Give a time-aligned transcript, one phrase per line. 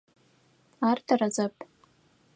[0.89, 1.55] Ар тэрэзэп.